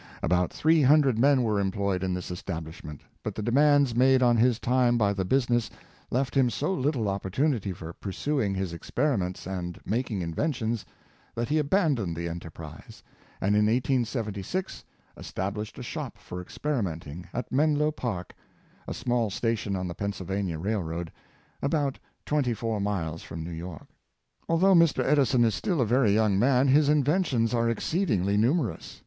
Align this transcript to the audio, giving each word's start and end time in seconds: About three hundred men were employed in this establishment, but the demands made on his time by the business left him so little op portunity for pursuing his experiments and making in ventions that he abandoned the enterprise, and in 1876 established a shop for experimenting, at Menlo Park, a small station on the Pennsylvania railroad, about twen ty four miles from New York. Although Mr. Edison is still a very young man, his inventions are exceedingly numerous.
About 0.23 0.51
three 0.51 0.81
hundred 0.81 1.19
men 1.19 1.43
were 1.43 1.59
employed 1.59 2.03
in 2.03 2.15
this 2.15 2.31
establishment, 2.31 3.01
but 3.21 3.35
the 3.35 3.43
demands 3.43 3.93
made 3.95 4.23
on 4.23 4.35
his 4.35 4.57
time 4.59 4.97
by 4.97 5.13
the 5.13 5.23
business 5.23 5.69
left 6.09 6.33
him 6.33 6.49
so 6.49 6.73
little 6.73 7.07
op 7.07 7.21
portunity 7.21 7.75
for 7.75 7.93
pursuing 7.93 8.55
his 8.55 8.73
experiments 8.73 9.45
and 9.45 9.77
making 9.85 10.23
in 10.23 10.33
ventions 10.33 10.85
that 11.35 11.49
he 11.49 11.59
abandoned 11.59 12.15
the 12.15 12.27
enterprise, 12.27 13.03
and 13.39 13.49
in 13.55 13.67
1876 13.67 14.83
established 15.17 15.77
a 15.77 15.83
shop 15.83 16.17
for 16.17 16.41
experimenting, 16.41 17.27
at 17.31 17.51
Menlo 17.51 17.91
Park, 17.91 18.33
a 18.87 18.95
small 18.95 19.29
station 19.29 19.75
on 19.75 19.87
the 19.87 19.93
Pennsylvania 19.93 20.57
railroad, 20.57 21.11
about 21.61 21.99
twen 22.25 22.41
ty 22.43 22.55
four 22.55 22.79
miles 22.81 23.21
from 23.21 23.43
New 23.43 23.51
York. 23.51 23.85
Although 24.49 24.73
Mr. 24.73 25.03
Edison 25.05 25.43
is 25.43 25.53
still 25.53 25.79
a 25.79 25.85
very 25.85 26.11
young 26.11 26.39
man, 26.39 26.67
his 26.69 26.89
inventions 26.89 27.53
are 27.53 27.69
exceedingly 27.69 28.35
numerous. 28.35 28.99